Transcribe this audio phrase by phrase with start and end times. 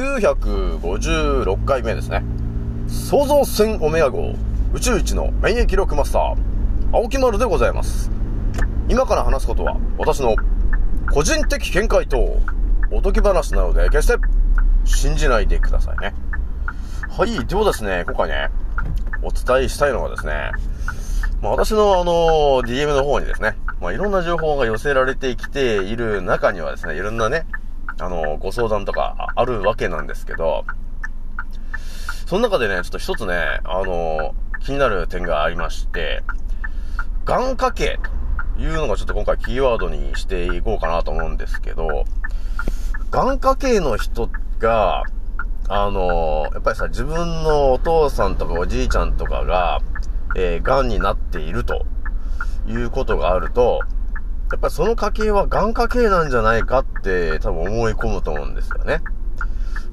[0.00, 2.24] 956回目ですね。
[2.88, 4.34] 創造船オメガ号
[4.72, 6.36] 宇宙一の免疫力マスター、
[6.90, 8.10] 青木丸でございます。
[8.88, 10.36] 今から話すことは私の
[11.12, 12.40] 個人的見解と
[12.90, 14.16] おとぎ話なので決して
[14.84, 16.14] 信じないでくださいね。
[17.10, 18.48] はい、ではですね、今回ね、
[19.22, 20.50] お伝えしたいのはですね、
[21.42, 27.44] まあ、私のあの、DM の方にですね、まあ、いろんな情報が寄せられてきている中にはですね、いろんなね、
[28.00, 30.64] あの、ご相談とかあるわけなんですけど、
[32.26, 36.22] その中でね、ちょっと一つね、あの、気になる点がありまして、
[37.24, 37.98] 願掛け
[38.56, 42.04] というのがちょっと今回キーワードにしていこうかなと思うんですけど、
[43.10, 45.04] 願掛けの人が、
[45.68, 49.80] あの、やっぱりさ、自分のお父さんとかおじいちゃんとかが、
[50.36, 51.84] えー、癌になっていると
[52.68, 53.80] いうことがあると、
[54.50, 59.00] やっぱりその家系は癌家系なんじゃないかって多分思い込むと思うんですよね。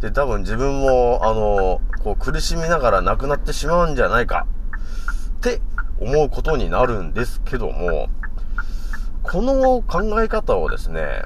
[0.02, 4.48] で、多分自分も、あの、こう苦しみながら亡くなってしまうんじゃないか
[5.38, 5.62] って
[6.00, 8.08] 思うことになるんですけども、
[9.24, 11.24] この考え方をですね、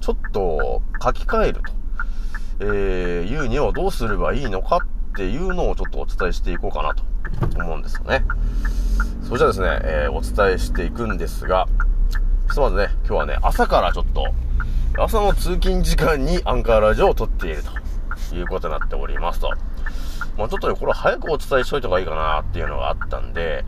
[0.00, 1.72] ちょっと書き換えると、
[2.60, 4.80] えー、いうにはどうすればいいのかっ
[5.16, 7.02] ていうのをちょっとお伝えしていこうかなと
[7.60, 8.24] 思うんですよね。
[9.22, 11.66] それじゃあですね、えー、お伝えしていくんですが、
[12.48, 14.24] ひとまずね、今日はね、朝からちょっと、
[14.96, 17.62] 朝の通勤時間にアンカーラジオを撮っている
[18.28, 19.50] ということになっておりますと。
[20.36, 23.64] まあちょっとね、これ早くお伝えしといた方がいいかなっていうのがあったんで、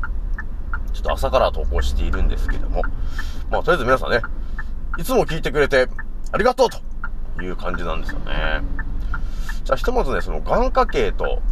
[0.95, 2.83] ちょっと朝から投稿しているんですけども、
[3.51, 4.23] まあとりあえず皆さんね、
[4.99, 5.89] いつも聞いてくれて
[6.33, 8.63] ありがとうという感じなんですよね。
[9.65, 11.43] じゃあひとまずね、その願掛けと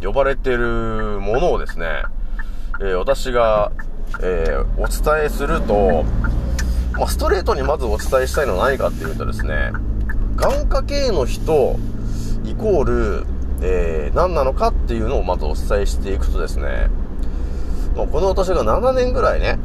[0.00, 2.04] 呼ばれてるものをですね、
[2.80, 3.70] えー、私が、
[4.22, 6.04] えー、お伝えすると、
[7.00, 9.72] まあ、ストレートにまずお伝えしたいのは何かっていうとですね、
[10.36, 11.78] 眼科系の人
[12.44, 13.26] イコール、
[13.62, 16.90] えー、何なのかっていうのをまずお伝えしていくとですね、
[17.96, 19.58] まあ、この私が7年ぐらいね、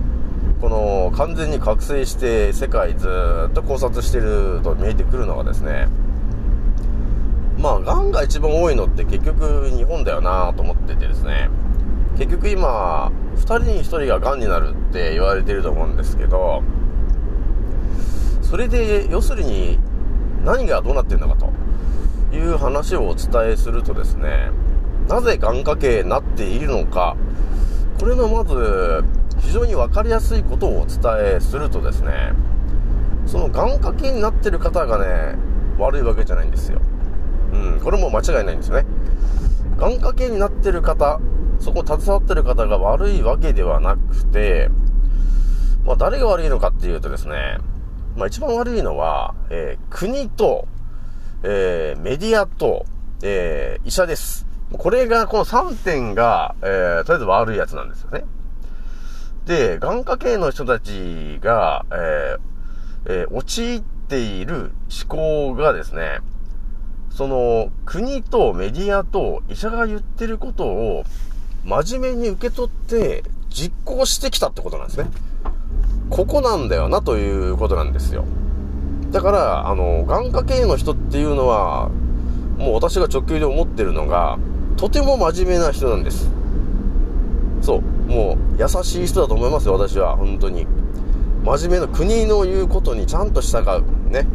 [0.62, 3.10] この完全に覚醒して世界ず
[3.50, 5.90] っと考察してると見えてくるのがですね、
[7.58, 11.50] まあ、癌が一番多いのって結局日本だよなと思っててですね、
[12.18, 16.64] 結局今、2人に1人が癌になるって言われてると思うんですけど、
[18.50, 19.80] それで、要するに、
[20.46, 21.52] 何がどうなってんのかと
[22.36, 24.52] いう話をお伝えするとですね、
[25.10, 27.18] なぜ眼科系になっているのか、
[28.00, 29.04] これのまず、
[29.40, 31.00] 非常に分かりやすいことをお伝
[31.38, 32.34] えするとですね、
[33.26, 35.38] その眼科系になってる方がね、
[35.80, 36.80] 悪いわけじゃないんですよ。
[37.52, 38.86] うん、これも間違いないんですよね。
[39.78, 41.20] 眼科系になってる方、
[41.60, 44.70] そこ携わってる方が悪いわけではなくて、
[45.84, 47.58] まあ誰が悪いのかっていうとですね、
[48.16, 50.68] まあ一番悪いのは、えー、国と、
[51.44, 52.86] えー、メディアと、
[53.22, 54.46] えー、医者です。
[54.72, 58.24] これが、この3点が、えー、とりあえず悪いやつなんですよね。
[59.46, 64.72] で、眼科系の人たちが、えー、えー、陥っている
[65.08, 66.20] 思考がですね、
[67.12, 71.04] その、国とメディアと医者が言ってることを
[71.64, 75.10] 真面目に受け取って実行してきたってことなんですね。
[76.10, 78.26] ここなんだよなということなんですよ。
[79.12, 81.90] だから、あの、眼科系の人っていうのは、
[82.58, 84.38] もう私が直球で思ってるのが、
[84.78, 86.30] とても真面目な人なんです。
[87.62, 87.82] そう。
[88.10, 90.16] もう、優しい人だと思いますよ、私は。
[90.16, 90.68] 本当に。
[91.44, 94.12] 真面目な国の言うことにちゃんと従う。
[94.12, 94.28] ね。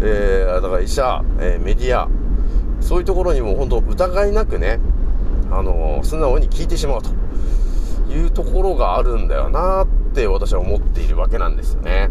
[0.00, 2.08] えー、だから医者、えー、メディア、
[2.80, 4.78] そういうところにも本当疑いなくね、
[5.50, 7.10] あのー、素直に聞いてしまうと
[8.12, 12.08] いうところがあるんだよなっって私は思っているわけなんですよね。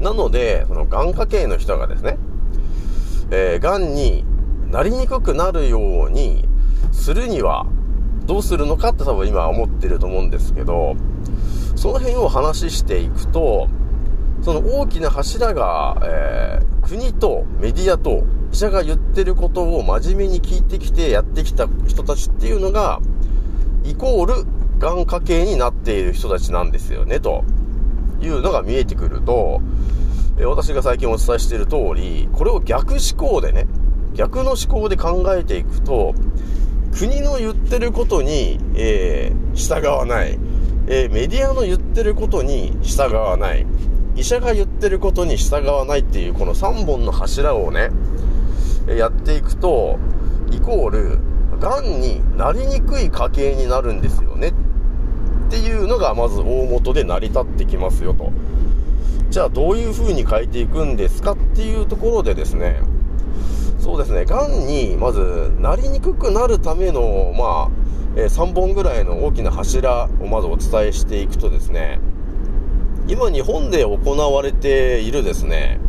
[0.00, 2.16] なので、その眼科系の人がですね、
[3.30, 4.24] えー、癌に
[4.70, 6.48] なりにくくなるように
[6.90, 7.66] するには
[8.24, 10.96] どうするのかって多分今思ってると思うんですけど、
[11.76, 13.68] その辺を話していくと、
[14.40, 23.00] その大きな柱が、えー、国とメディアと医者が言ってることを真面目に聞いてきてやってきた人たちっていうのが、
[23.84, 27.44] イコール、癌家系になっている人たちなんですよね、と
[28.20, 29.60] いうのが見えてくると、
[30.38, 33.66] え、私が最近お伝えしている通り、これを逆思考でね、
[34.14, 36.14] 逆の思考で考えていくと、
[36.96, 40.38] 国の言ってることに、えー、従わない、
[40.86, 43.66] えー、メディアの言ってることに従わない、
[44.16, 47.90] 医者が言ってることに従わないっていうこの3本の柱をね、
[48.88, 49.98] やっていくと、
[50.50, 51.18] イコール、
[51.60, 54.52] 癌になりにくい家系になるんですよね。
[55.48, 58.30] っていうのがまず大元で成り立ってきますよと。
[59.30, 62.80] じゃあどういう風に変えていくんですかっていうところでですね、
[63.78, 67.70] そうですね、がんにまずなりにくくなるための、まあ、
[68.16, 71.98] えー、3本ぐらいの大きな柱をまずお伝えしていくとですね、
[73.06, 75.80] 今日本で行われているですね、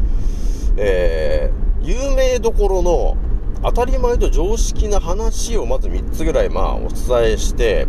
[0.77, 3.17] えー、有名どころの
[3.61, 7.87] 当たり前と常識な話をまず3つぐらいまあお伝えして、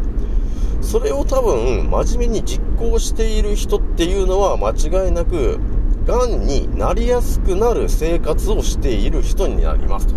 [0.80, 5.58] それを多分真面目に実行している人っていうのは間違いなく、
[6.06, 10.14] がんになりやすくなる生活をしている人になりますと。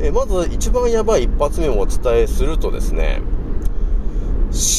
[0.00, 3.22] えまず一番やばい一発目をお伝えするとですね、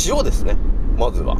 [0.07, 0.55] 塩ですね、
[0.97, 1.37] まずは。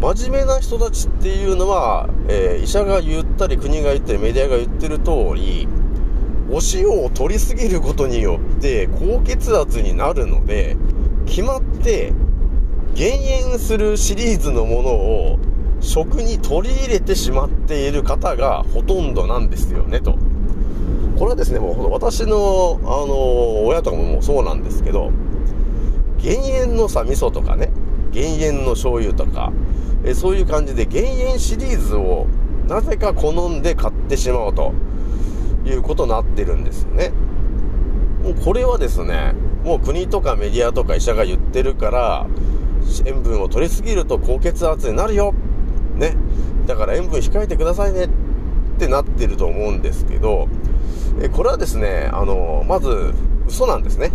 [0.00, 5.68] 真面目な人たちっていうのは、えー、医者が言ったり国が言ったりメディアが言ってる通り、
[6.50, 10.76] お塩を取りすぎることによって高血圧になるので、
[11.26, 12.12] 決まって
[12.94, 15.38] 減塩するシリーズのものを
[15.80, 20.16] 食に取り入れてしまっている方がほとんどなんですよねと。
[21.18, 25.10] これはですね、もう私の、あの親とかもそうなんですけど、
[26.18, 27.70] 減塩のさ、味噌とかね、
[28.12, 29.52] 減塩の醤油とか、
[30.04, 32.26] えそういう感じで減塩シリーズを
[32.66, 34.72] なぜか好んで買ってしまうと。
[35.64, 37.12] いうことになってるんですよね。
[38.22, 39.34] もうこれはですね、
[39.64, 42.26] もう国とかメディアとか医者が言ってるから、
[43.04, 45.34] 塩分を取りすぎると高血圧になるよ。
[45.96, 46.16] ね。
[46.66, 48.08] だから塩分控えてくださいねっ
[48.78, 50.48] てなってると思うんですけど、
[51.20, 53.12] えこれはですね、あの、まず
[53.46, 54.10] 嘘なんですね。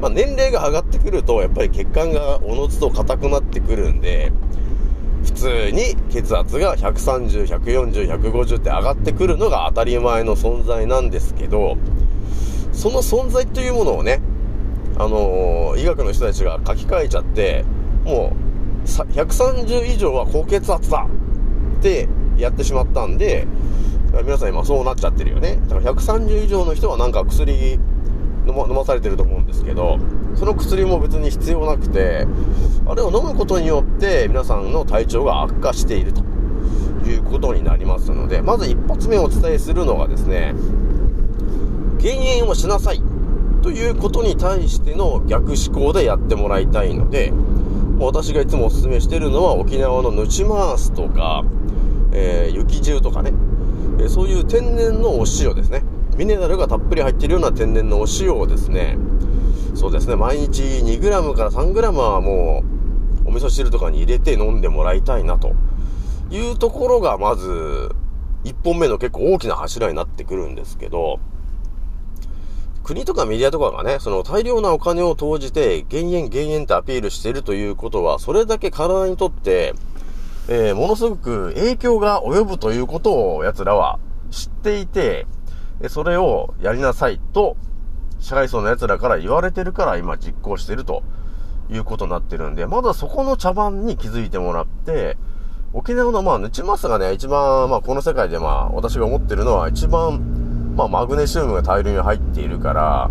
[0.00, 4.32] まあ、年齢が上がってくると、やっぱり血管がおのずと硬くなってくるんで、
[5.24, 11.76] 普通に血圧が130、140、150って上がってくるのが当たり前の存在なんですけど、
[12.72, 14.20] その存在というものをね、
[14.98, 17.64] あの、医学の人たちが書き換えちゃって、
[18.04, 18.32] も
[18.84, 21.06] う、130以上は高血圧だ
[21.78, 23.46] ってやってしまったんで、
[24.24, 25.58] 皆さん今そうなっちゃってるよね。
[25.68, 27.80] だから130以上の人はなんか薬飲
[28.46, 29.98] ま飲まされてると思うんですけど、
[30.34, 32.26] その薬も別に必要なくて、
[32.86, 36.22] あれを飲むことによって皆さんの体調が悪化していると
[37.06, 40.54] いうことになりますので、まず一発目お伝えするのがですね、
[41.98, 43.02] 減塩をしなさい
[43.68, 47.34] ということに対しての逆思考でやってもらいたいので、
[47.98, 51.44] 私がいつもお勧めしているのは沖縄のヌチマースとか、
[52.14, 53.34] えー、雪汁とかね、
[53.98, 55.82] えー、そういう天然のお塩ですね。
[56.16, 58.96] ミネラルがたっぷり入っているような天然のお塩をですね、
[59.74, 62.64] そうですね、毎日 2g から 3g はも
[63.26, 65.54] う、お味噌汁とかに入れて飲んでもらいたいなと
[66.30, 67.90] いうところが、まず、
[68.44, 71.20] 1本目の結構大きな柱になってくるんですけど、
[72.88, 79.74] 国とかメディアとかがね、その大量なお金を投じて、減塩減塩ってアピールしてるということは、それだけ体にとって、
[80.48, 83.98] えー、ものすごく影響が及ぶということを奴らは
[84.30, 85.26] 知っていて、
[85.90, 87.58] それをやりなさいと
[88.20, 91.02] 社会層の奴らから言われてるから今実行してると
[91.70, 95.18] いうことになってるんで、まだそこの茶番に気づいてもらって、
[95.74, 100.47] 沖縄のまあ、ヌチマスがね、一番、まあ、この世界でまあ、私が思ってるのは一番、
[100.78, 103.10] まあ、マグネシウムが大量に入っているから、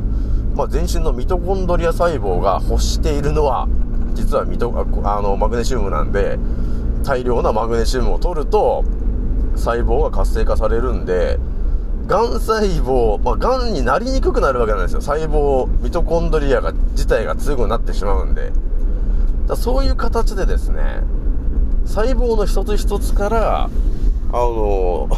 [0.55, 3.67] まあ、全身のミトコンドリア細胞が欲しているのは、
[4.13, 6.39] 実はミト、あの、マグネシウムなんで、
[7.03, 8.85] 大量なマグネシウムを取ると、
[9.57, 11.39] 細胞が活性化されるんで、
[12.07, 15.01] がん細胞、まあ、がんになりにくくなるわけなんですよ。
[15.01, 18.53] 細胞、ミトコンドリアが、自体が強くなってしまうんで。
[19.45, 21.03] だそういう形でですね、
[21.85, 23.69] 細胞の一つ一つから、
[24.31, 25.09] あの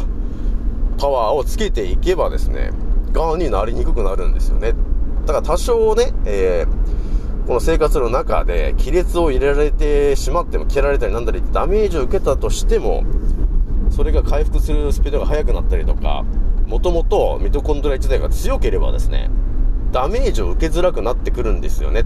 [1.00, 2.72] パワーをつけていけばですね、
[3.12, 4.74] がんになりにくくなるんですよね。
[5.24, 13.04] だから多少ね、えー、この生活の中で亀裂を入れられてしまっても、切られたりなんだりダメージを受けたとしても、
[13.90, 16.22] それが回復するスピードが速くなったりとか、
[16.66, 19.30] もともとミトコンドリア自体が強ければですね、
[19.92, 22.04] ダメージを受けづらくなってくるんですよね。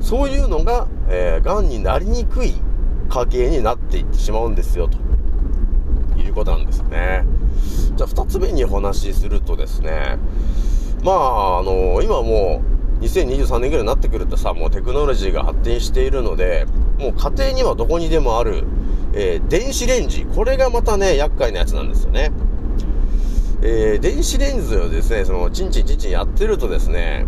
[0.00, 2.52] そういうのが、えー、癌になりにくい
[3.08, 4.98] 家系になっていってしまうんですよ、と
[6.20, 7.24] いうことなんですね。
[7.96, 10.18] じゃあ、二つ目にお話しするとですね、
[11.02, 12.62] まあ、あの、今も
[13.00, 16.66] う、2023年ぐらいになってくるとさ、もうテクノロジーが発展しているので、
[16.98, 18.64] もう家庭にはどこにでもある、
[19.14, 20.26] えー、電子レンジ。
[20.26, 22.30] これがまたね、厄介なやつなんですよね。
[23.62, 27.26] えー、電子レンズをですね、その、チンチンチンチンやってるとですね、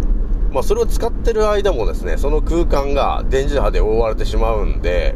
[0.52, 5.14] まあ、それを使ってる間もですね、その空間が電磁波で覆われてしまうんで、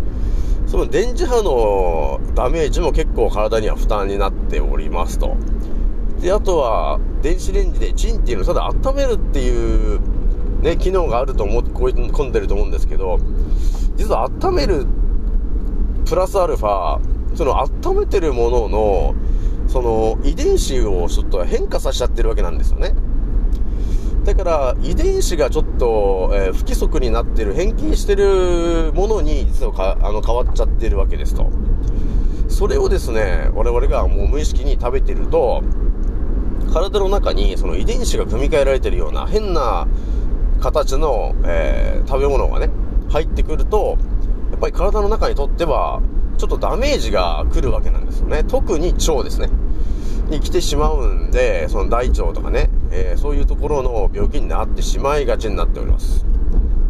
[0.66, 5.36] その電磁波のダメージも結構体には負担になっておりますと。
[6.20, 10.00] で、あとは、電子レンジでチンっていうのをただ温めるっていう、
[10.62, 13.18] ね、機能があると思って、込んでると思うんですけど、
[13.96, 14.86] 実は温める、
[16.06, 16.98] プラスアルファ、
[17.34, 19.14] その温めてるものの、
[19.68, 22.94] その遺伝子をちょっと変化させちゃってるわけなんですよね。
[24.36, 31.50] から遺伝子がちょっと、えー、不規則になってる、変形してるものに実はかあの変わっちゃってるわけですと。
[32.48, 35.62] それをですね、我々がもう無意識に食べてると、
[36.72, 39.86] 体の中にその遺伝子が組み換えられてるような変な
[40.60, 42.70] 形の、えー、食べ物がね、
[43.08, 43.96] 入ってくると、
[44.50, 46.00] やっぱり体の中にとっては、
[46.38, 48.44] ちょっとダメージが来るわけなんですよね。
[48.44, 49.48] 特に腸ですね。
[50.28, 56.24] に来てしまうんで、その大腸とかね、えー、そういうところの病気になってしまいがちになっております。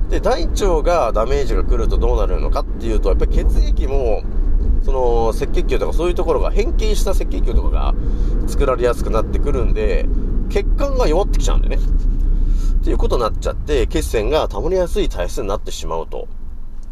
[0.08, 4.22] で、大腸がダメージが来るとどうなるのかっていうと、やっぱり血液も、
[4.82, 7.94] その赤血球とかそういうところが変形した赤血球とかが
[8.46, 10.06] 作られやすくなってくるんで、
[10.48, 11.76] 血管が弱ってきちゃうんでね。
[11.76, 16.28] っていうことになっちゃって、血栓が溜まりやすい体質になってしまうと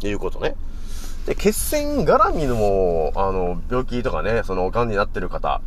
[0.03, 0.55] いうことね。
[1.25, 5.61] で、血栓絡みの、あの、病気とかね、その、癌になってる方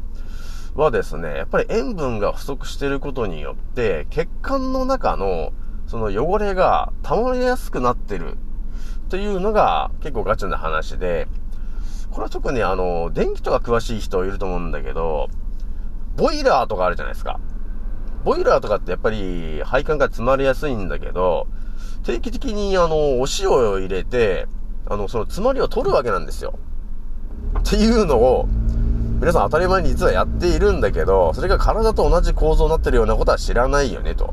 [0.74, 5.52] はですね、やっぱり塩分が不足してることによって、血管の中の、
[5.86, 8.36] その汚れが溜まりやすくなってる
[9.08, 11.28] というのが結構ガチな話で、
[12.10, 15.28] これは特にあの、電気とか詳しい人いると思うんだけど、
[16.16, 17.40] ボイラーとかあるじゃないですか。
[18.24, 21.46] ボイラーとかってやっぱり配管が詰まりやすいんだけど、
[22.04, 24.46] 定期的にあの、お塩を入れて、
[24.86, 26.58] あの、その詰まりを取るわけなんですよ。
[27.60, 28.48] っていうのを、
[29.20, 34.32] 皆さん当たり前に実はやっているんだけど、それが体と同じ構造になってるようなことは知らないよね、と。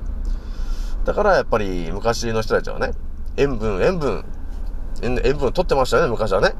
[1.05, 2.91] だからやっぱり昔の人たちはね、
[3.35, 4.23] 塩分、塩分、
[5.01, 6.53] 塩分取ってましたよね、昔はね。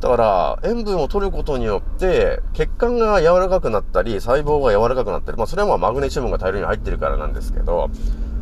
[0.00, 7.90] だから、塩分を取ることによって、血管が柔らかくなったり、細胞が柔らかくなったり、まあそれはまあマグネシウムが大量に入ってるからなんですけど、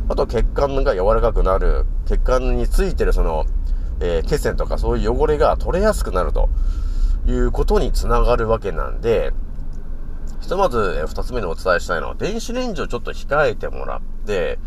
[0.09, 3.45] あと血管が柔らかくなる、血管についてるその、
[3.99, 6.49] えー、血栓とかそういう汚れが取れやすくなると
[7.27, 9.33] いうことにつながるわけなんで、
[10.39, 14.59] ひとまず、えー、二つ目にお伝えしたいのは、電子レンジをちょっと控えてもらって、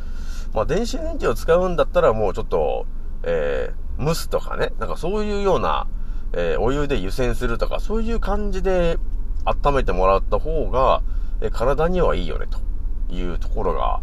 [0.53, 2.87] まあ電子レンジを使うんだったらもうちょっと、
[3.23, 5.87] えー、蒸すとかね、なんかそういうような、
[6.33, 8.99] えー、お湯で湯煎するとか、そういう感じで
[9.45, 11.03] 温めてもらった方が、
[11.41, 14.01] えー、体にはいいよね、というところが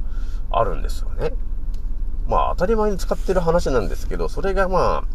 [0.49, 1.33] あるんですよね。
[2.27, 5.05] まあ、当たり前に使ってる話なんですけど、それがま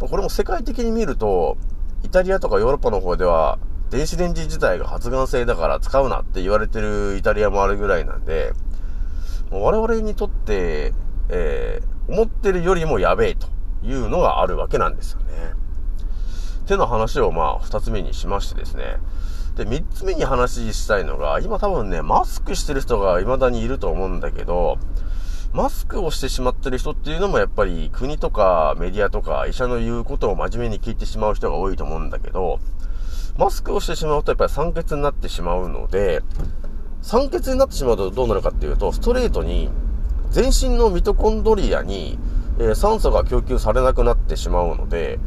[0.00, 1.58] あ、これも世界的に見ると、
[2.02, 3.58] イタリアとかヨーロッパの方では、
[3.90, 8.52] 電子レンジ自体が発がん性だから使うなって言われてるイタリアもあるぐらいなんで、
[9.50, 10.92] 我々にとって、
[11.28, 13.48] えー、思ってるよりもやべえと
[13.82, 15.26] いうのがあるわけなんですよね。
[16.64, 18.98] っての話をまあ、二つ目にしましてですね。
[19.56, 24.78] で、三つ目に話したいのが、今多分ね、マスクしてる人が未だにいると思うんだけど、
[25.52, 32.60] マスクをしてしまってる人っていうのもやっぱり国とかメディアとか医者の言うことを真面目に聞いてしまう人が多いと思うんだけど、
[33.36, 36.22] マスクをしてしまうとやっぱり酸欠になってしまうので、
[37.02, 39.70] 酸欠になってしまうとどうなるかっていうと、ストレートに
[40.30, 42.18] 全身のミトコンドリアに、
[42.60, 45.18] え、酸素が供給されなくなってしまうので、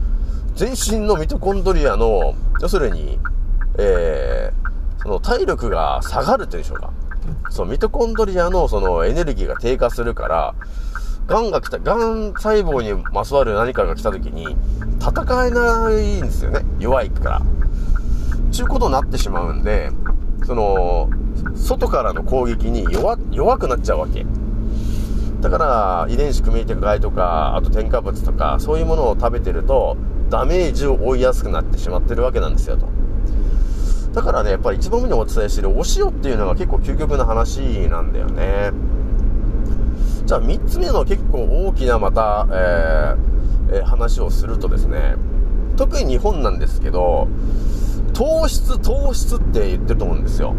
[0.55, 3.19] 全身のミトコンドリアの、要するに、
[3.77, 6.93] えー、その体力が下がるというんでしょうか。
[7.49, 10.55] そう、ミトコンドリアのそのエネルギーが低下するから、
[11.27, 14.57] 癌が来た、癌細胞にまつわる何かが来た時に、
[14.99, 16.65] 戦えないんですよね。
[16.79, 17.41] 弱いから。
[18.51, 19.91] ちゅうことになってしまうんで、
[20.45, 21.09] その、
[21.55, 24.25] 外からの攻撃に弱、弱くなっちゃうわけ。
[25.41, 29.97] だから、遺伝子組み換えとか、あと添加物とか、そういうものを食べてると、
[30.29, 32.87] ダメージを負いやすくなってしまってるわけなんですよと。
[34.13, 38.71] だからね、やっぱり一番目にお伝えしてるお塩っていうのが結構究極な話なんだよね。
[40.25, 45.15] じゃあ三つ目の結構大きなまた、えー、えー、話をするとですね、
[45.77, 47.27] 特に日本なんですけど、
[48.13, 50.53] 糖質、糖質って言ってると思うんですよ。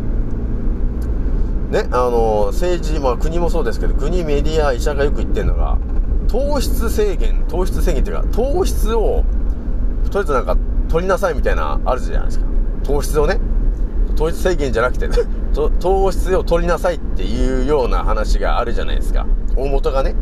[1.70, 5.78] ね、あの、政治、まあ国もそうですけど、国、メディア、医者がよく言ってるのが、
[6.26, 9.24] 糖質制限、糖質制限っていうか、糖質を
[10.10, 10.56] とりあえずなんか
[10.88, 12.53] 取りなさいみたいなあるじゃないですか
[12.84, 13.38] 糖質をね
[14.16, 15.16] 糖質制限じゃなくて、 ね、
[15.80, 19.26] 糖質を取りなさいっていうような話があるじゃないですか。
[19.56, 20.14] 大元がね。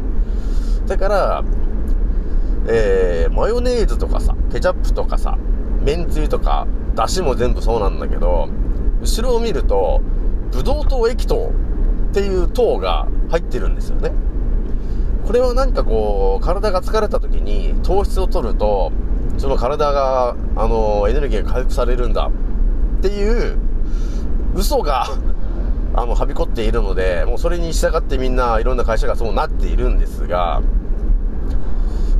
[0.86, 1.44] だから
[2.66, 5.36] えー、マヨネーズとかさケチャップとかさ
[5.84, 8.48] めんつゆとかだしも全部そうなんだけど
[9.00, 10.00] 後ろを見ると
[10.52, 11.50] ブドウ糖液糖
[12.10, 14.12] っていう糖が入ってるんですよね。
[15.26, 18.92] これは何かこう体が疲れた時に糖質を取ると
[19.38, 22.30] その体が、あの、エネルギーが回復されるんだ
[23.02, 23.58] っていう
[24.54, 25.06] 嘘が
[25.94, 30.62] あの、はびこっているので、もうそれに従ってみんないろんな会社がそうなっているんですが、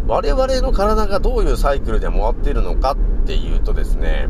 [0.09, 2.97] 我々の体がどういうサイクルで回っているのかっ
[3.27, 4.29] ていうとですね、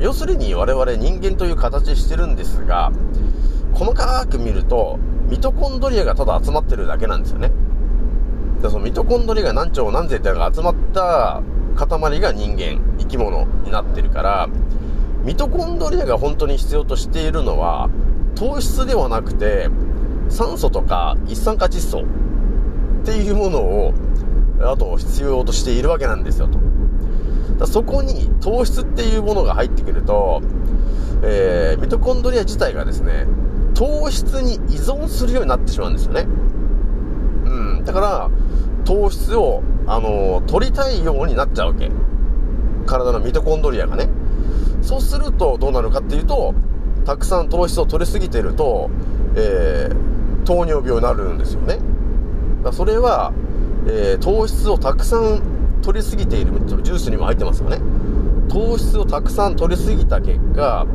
[0.00, 2.90] 要するに我々人間という形してるんですが、
[3.72, 4.98] 細かく見ると、
[5.30, 7.52] ミトコンドリアがただ集まってるだけなんですよね。
[8.60, 11.42] でそのミトコンドリアが何兆何千ってのが集まった
[11.76, 14.48] 塊が人間、生き物になってるから、
[15.26, 17.90] ミトコンドリアが本当に必要としているのは、
[18.36, 19.68] 糖質ではなくて、
[20.28, 22.02] 酸素とか一酸化窒素
[23.02, 23.94] っていうものを、
[24.60, 26.60] あと必要としているわけなんですよと。
[27.58, 30.42] だそこに糖質っていうものが入ってくると、
[31.24, 33.26] えー、ミトコンドリア自体がですね、
[33.74, 36.20] 糖質に依存するようになってしまうんですよね。
[37.46, 37.84] うん。
[37.84, 38.30] だから、
[38.84, 41.90] 糖質を、あのー、取りたいようになっちゃうわけ。
[42.86, 44.08] 体のミトコンドリアがね。
[44.82, 46.54] そうするとどうなるかっていうと、
[47.04, 48.90] たくさん糖質を取りすぎてると、
[49.36, 51.78] えー、糖尿病になるんですよね。
[52.64, 53.32] だそれは、
[53.86, 55.42] えー、糖質をたくさん
[55.82, 57.78] 取りすぎている、ジュースにも入ってますよね。
[58.48, 60.86] 糖質をたくさん取りすぎた結果、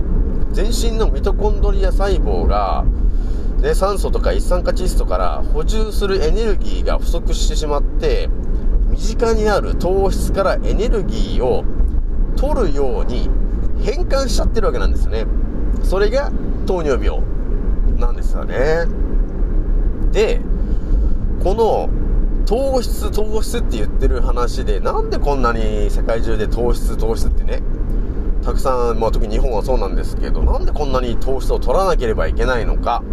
[0.51, 2.83] 全身のミトコンドリア細胞が、
[3.61, 8.29] ね、酸素とか一酸化窒素から補充するエネルギーが不足してしまって、
[8.89, 11.63] 身近にある糖質からエネルギーを
[12.35, 13.29] 取るように
[13.81, 15.25] 変換しちゃってるわけなんですよね。
[15.83, 16.31] それが
[16.65, 17.21] 糖尿病
[17.97, 18.85] なんですよね。
[20.11, 20.41] で、
[21.43, 21.89] この
[22.45, 27.61] 糖質、糖質って言ってる話で、なんでこんなに世界中で糖質、糖質ってね、
[28.43, 33.03] たくさん、まあ特に日本はそうなんですけど、なんでこんなに糖質を取らなければいけないのか、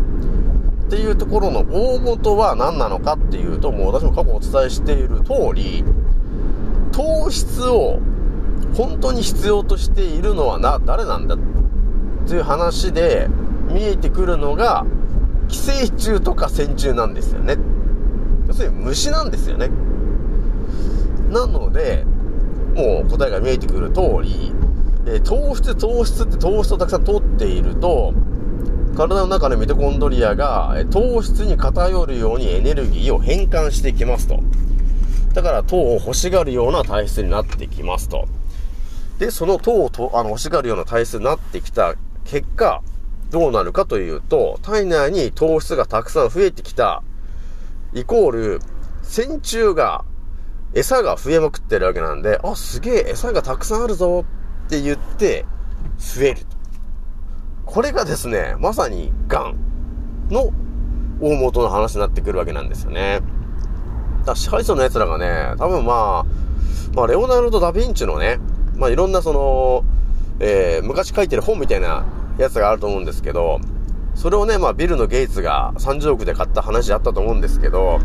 [0.87, 5.85] っていうところの大元は何なのかっていうと、もう私も過去お伝えしている通り、
[6.93, 8.01] 糖質を
[8.75, 11.39] 本当に必要としているのはな、誰なんだっ
[12.27, 13.29] ていう話で
[13.73, 14.85] 見えてくるのが、
[15.49, 17.57] 寄生虫とか線虫なんですよね。
[18.47, 19.71] 要するに虫なんですよね。
[21.31, 22.05] なので、
[22.75, 24.53] もう答えが見えてくる通り、
[25.07, 28.13] え、糖質、糖質って糖質をたくさん取っていると、
[28.97, 34.41] 体の中のミトコンドリアが、糖質に偏るようにエネルギーを変換してきますと。
[35.35, 38.27] だから糖を欲しがるような体質になってきますと。
[39.19, 42.83] で、その糖をとあの欲しがるような体質になってきた結果、
[43.31, 47.03] どうなるかというと、体内に糖質がたくさん増えてきた
[47.95, 48.61] イコール、
[49.03, 50.05] 線虫が、
[50.75, 54.25] 餌が増えまくってるわけなんで、あ、すげえ、餌がたくさんあるぞ
[54.67, 55.47] って言って、
[55.99, 56.47] 増える。
[57.65, 59.57] これがですね、まさに、癌
[60.31, 60.53] の
[61.21, 63.21] 大元の話になってくるわけなんですよね。
[64.25, 68.39] だ支配層の奴らがね、多分まあ、まあ、レオナルド・ダ・ヴィンチのね、
[68.79, 69.85] まあ、いろんなその、
[70.41, 72.07] えー、昔書いてる本みたいな
[72.39, 73.61] やつがあると思うんですけど、
[74.15, 77.99] それをね、まあ、ビルのゲイツが30億で買った話あったと思うんですけど、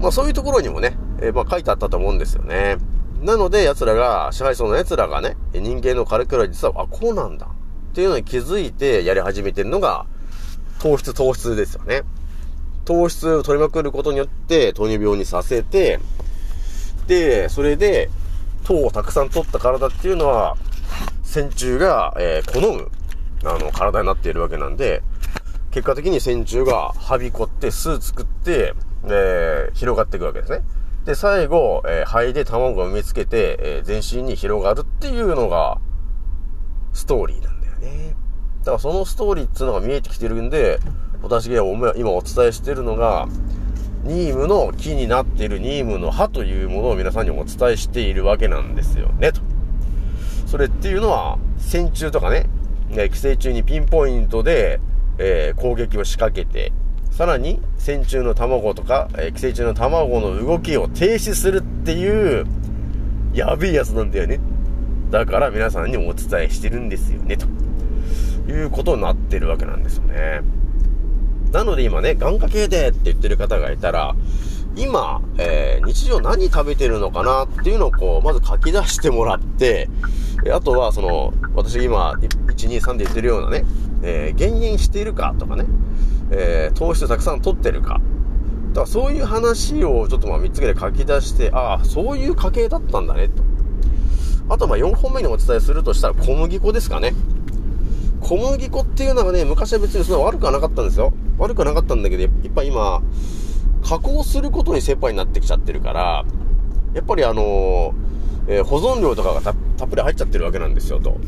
[0.00, 2.78] まあ、そういうところにもね、えー、まあ、書いてあったと思うんですよね。
[3.22, 7.46] なので、奴らが、支配層の奴らがね、人間のカリキュラ実は、あ、こうなんだ。
[7.46, 10.06] っていうのに気づいてやり始めてるのが、
[10.80, 12.02] 糖質、糖質ですよね。
[12.84, 16.00] 糖質を取りまくることによって、糖尿病にさせて、
[17.06, 18.10] で、それで、
[18.62, 20.56] 糖をたくさん取った体っていうのは、
[21.22, 22.90] 線虫が、えー、好む、
[23.44, 25.02] あの、体になっているわけなんで、
[25.70, 30.62] 結果的に線虫がはびこって巣作って、えー、広がっていくわけですね。
[31.04, 35.78] で、最後、えー、肺で卵を産みつけて、えー、全身に広がるっていうのが、
[36.92, 38.14] ストーリーなんだよね。
[38.60, 40.78] だからそのストーリーっていうのが見えてきてるんで、
[41.22, 41.62] 私が
[41.96, 43.26] 今お伝えしてるのが、
[44.04, 49.40] ニームの木になっているニームの葉というものを皆さんにお伝えしているわけなんですよね、と。
[50.46, 52.46] それっていうのは、線虫とかね、
[52.90, 54.80] 寄生虫にピンポイントで、
[55.18, 56.72] えー、攻撃を仕掛けて、
[57.10, 62.44] さらに線虫の卵とか、えー、寄生虫の卵の動きを停止するっていう、
[63.32, 64.40] やべえやつなんだよね。
[65.10, 67.46] だから皆さんにお伝えしてるんですよね、と
[68.50, 70.40] いうことになってるわけなんですよね。
[71.52, 74.14] なので今ね、願掛けでって言ってる方がいたら、
[74.74, 79.90] 今、えー、日常何食べてるのかなっていうのをこう、まず書き出してもらって、
[80.52, 83.64] あとはその、私今、1、2、3で言ってるようなね、
[84.02, 85.66] えー、減塩しているかとかね、
[86.30, 88.00] えー、糖質たくさん取ってるか。
[88.70, 93.42] だからそういう話をちょっとまあ3つぐらい書き出して、ああ、そういう家系だったんだね、と。
[94.48, 97.12] あとまあ4本目にお伝えするとしたら小麦粉ですかね。
[98.20, 101.12] 小麦粉っていうのがね、昔は別にそんな悪くはなかったんですよ。
[101.38, 103.02] 悪くはなかったんだけど、やっぱ今、
[103.82, 106.24] 加工することに切羽になってきちゃってるから、
[106.94, 107.92] やっぱりあのー、
[108.48, 109.54] えー、保存料とかがたっ
[109.88, 111.18] ぷり入っちゃってるわけなんですよ、と。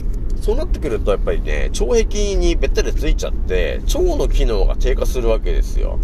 [0.40, 5.98] そうなってくると、やっぱりね、腸壁にべったりついちゃって、腸の機能が低下するわけですよ。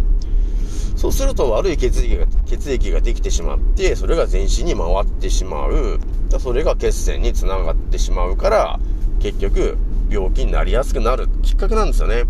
[0.95, 5.99] そうすると悪い血液が、血液ができてしまって、それが全身に回ってしまう。
[6.39, 8.79] それが血栓につながってしまうから、
[9.19, 9.77] 結局、
[10.09, 12.25] 病気になりやすくなるきっかけなんですよね。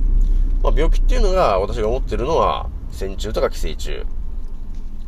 [0.64, 4.04] まあ、病気っていうのが私が思ってるのは、線虫とか寄生虫。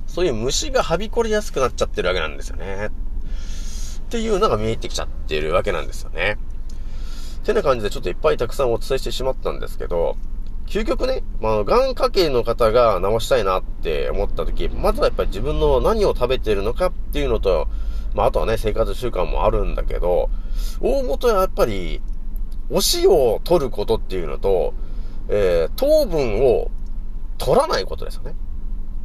[0.07, 2.87] そういう虫がはびこりやすくなっちゃってるわけなんですよね。
[2.87, 6.37] っていうのが見えてきちゃってるわけなんですよね。
[7.43, 10.17] てな感じでちょっといっぱいたくさんお伝えしてしまったんですけど、
[10.67, 17.67] 究極ね、まあ、がん家系の方が治したいなって思った時、まずはやっぱり自分の何を食べてるのかっていうのと、
[18.13, 20.29] まあ、あとはね、生活習慣もあるんだけど、
[20.79, 22.01] 大元はやっぱり、
[22.69, 24.73] お塩を取ることっていうのと、
[25.29, 26.71] えー、糖分を
[27.37, 28.35] 取らないことですよね。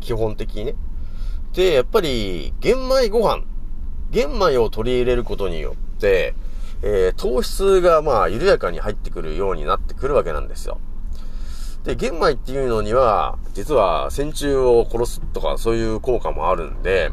[0.01, 0.75] 基本的にね。
[1.53, 3.43] で、やっぱり、玄米ご飯、
[4.11, 6.35] 玄米を取り入れることによって、
[6.83, 10.79] えー、糖質がまあ緩やかに入ってくるようになってくるわけなんですよ。
[11.85, 17.11] で、玄米っていうのには、実は線虫を殺すとかそういう効果もあるんで、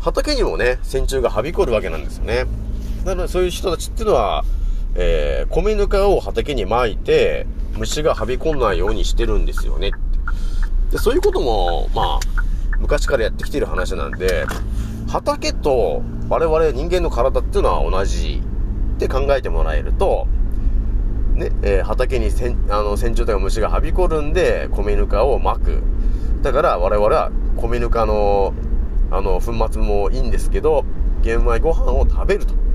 [0.00, 2.46] 畑にもね、線虫がはびこるわけなんですよね。
[3.04, 4.44] なのでそういう人たちっていうのは、
[5.00, 7.46] えー、米ぬかを畑に巻いて、
[7.78, 9.92] 虫がはびこんないようにしてるんですよね。
[10.90, 12.20] で、そういうことも、まあ、
[12.80, 14.44] 昔からやってきてる話なんで、
[15.08, 18.42] 畑と我々人間の体っていうのは同じ
[18.96, 20.26] って考えてもらえると、
[21.34, 25.82] ね、えー、畑にせん、あの、線虫とか虫がはびこるんで、米ぬかを巻く。
[26.42, 28.52] だから我々は米ぬかの、
[29.12, 30.84] あの、粉末もいいんですけど、
[31.22, 32.67] 玄米ご飯を食べると。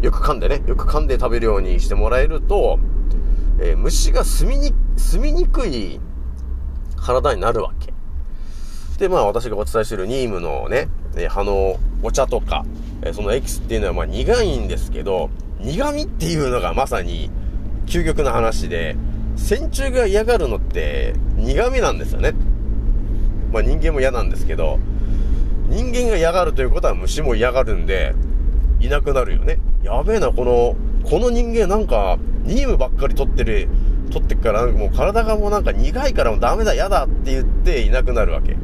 [0.00, 2.78] よく噛んでね、よく噛んで食べるようにしてもらえると、
[3.60, 6.00] えー、虫が住みに、住みにくい
[6.96, 7.92] 体になるわけ。
[8.98, 12.64] で、まあ私がお伝えしているニームのね、え、葉のお茶とか、
[13.02, 17.30] えー、そのエキスっていうのはまあ苦いんですけど、苦味っていうのがまさに
[17.86, 18.96] 究極の話で、
[19.36, 22.34] 線虫が嫌がるのって苦味なんですよね。
[23.52, 24.78] まあ人間も嫌なんですけど、
[25.68, 28.14] 人間が嫌がるということは虫も嫌がるんで、
[28.80, 29.58] いなくなるよね。
[29.82, 30.76] やべえな、この、
[31.08, 33.68] この人間なんか、ニームばっかり取ってる、
[34.10, 38.56] 取ってっから、もう体がもうなんか苦いからもうダメだ、嫌だって言っていなくなるわけ。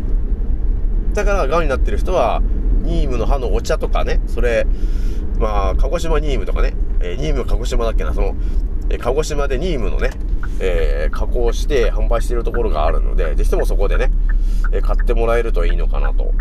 [1.12, 2.42] だから、癌になってる人は、
[2.83, 4.66] ニームの葉のお茶とかね、それ、
[5.38, 8.37] まあ、鹿児島ニームとかね、えー、ニーム鹿児島だっけな、その、
[8.90, 10.11] え鹿児島でニームのね、
[10.61, 14.11] えー、加工して販売しているところがあるので、ぜひともそこでね、
[14.72, 16.33] え、買ってもらえるといいのかなと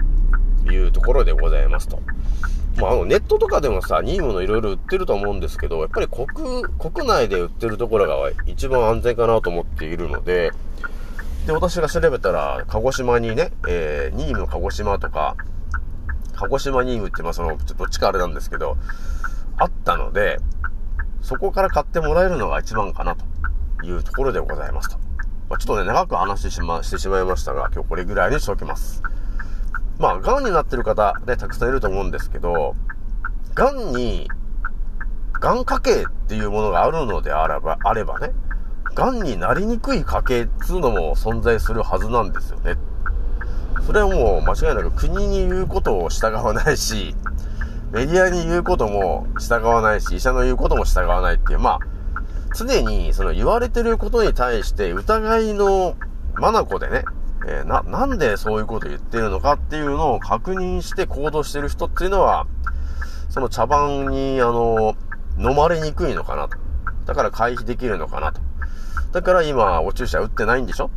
[0.71, 2.01] いうところでございますと。
[2.77, 6.27] まあ、あの、ネットとかでもさ、ニームのいろいろ売ってると思うんですけど、やっぱり国、
[6.63, 10.51] 国内で売ってるところが一番安全かなと思っているので、
[11.45, 15.35] で、私が調べたら、鹿児島にね、えー、ニーム鹿児島とか、
[16.35, 18.77] 鹿児島ニームってまあその、どっちかあれなんですけど、
[19.57, 20.39] あったので、
[21.21, 23.25] そこから買ってもらえるのが一番かなと
[23.85, 24.97] いうところでございますと。
[25.49, 29.03] まあ、ちょっとね、長く話してしま、してしまいましたが、今日これぐらいにしておきます。
[30.03, 32.75] まあ、癌になってる方ね、たくさんいると思うんですけど、
[33.55, 34.27] 癌に、
[35.39, 38.33] 癌家系っていうものがあるのであれば、あればね、
[38.95, 42.75] 癌になりにくい家系っつうのも存在するはずなんですよね。
[43.87, 47.15] それはもう間違いなく国に言うことを従わないし、
[47.93, 51.79] メディアに言うことも従わないし、医者の言うことも従わないっていう、まあ、
[52.57, 55.95] 常にその言われてることに対して疑いの
[56.35, 57.05] 眼でね、
[57.45, 62.47] えー、な、なんでそういうこと言ってるのかっていうのを確認して行動してる人っていうのは、
[63.29, 64.95] その茶番に、あの、
[65.37, 66.57] 飲まれにくいのかなと。
[67.05, 68.39] だから回避できるのかなと。
[69.11, 70.89] だから今、お注射打ってないんでしょ？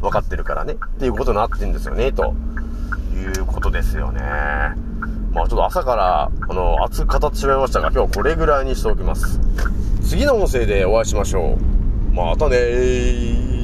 [0.00, 0.74] 分かってるからね。
[0.74, 2.34] っていうことになってんですよね、と
[3.14, 4.20] いうことですよね。
[5.32, 9.38] まあちょっと朝から、あの、熱く語ってしまいましたが、今日はこれぐらいにしておきます。
[10.02, 11.58] 次の音声でお会いしましょ
[12.12, 12.14] う。
[12.14, 13.57] またねー。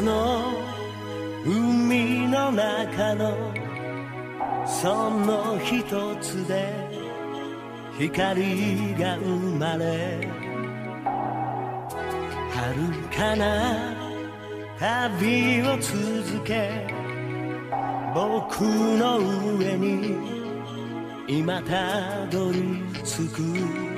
[0.00, 0.52] の
[1.44, 3.52] 海の中の
[4.66, 5.84] その一
[6.20, 6.74] つで
[7.98, 10.28] 光が生まれ
[12.50, 13.94] 遥かな
[14.78, 16.86] 旅を続け
[18.14, 19.18] 僕の
[19.58, 20.16] 上に
[21.28, 23.89] 今たどり着く。